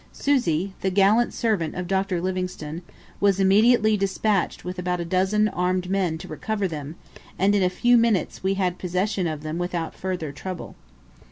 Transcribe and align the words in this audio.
Susi, 0.11 0.73
the 0.81 0.89
gallant 0.89 1.31
servant 1.31 1.75
of 1.75 1.85
Dr. 1.85 2.19
Livingstone, 2.19 2.81
was 3.19 3.39
immediately 3.39 3.95
despatched 3.95 4.65
with 4.65 4.79
about 4.79 4.99
a 4.99 5.05
dozen 5.05 5.47
armed 5.49 5.91
men 5.91 6.17
to 6.17 6.27
recover 6.27 6.67
them, 6.67 6.95
and 7.37 7.53
in 7.53 7.61
a 7.61 7.69
few 7.69 7.97
minutes 7.99 8.41
we 8.41 8.55
had 8.55 8.79
possession 8.79 9.27
of 9.27 9.43
them 9.43 9.59
without 9.59 9.93
further 9.93 10.31
trouble. 10.31 10.73